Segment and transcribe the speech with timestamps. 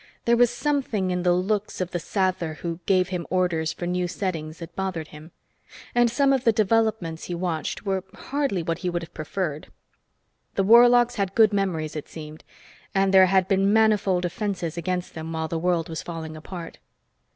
[0.25, 4.07] There was something in the looks of the Sather who gave him orders for new
[4.07, 5.29] settings that bothered him.
[5.93, 9.67] And some of the developments he watched were hardly what he would have preferred.
[10.55, 12.43] The warlocks had good memories, it seemed,
[12.95, 16.79] and there had been manifold offenses against them while the world was falling apart.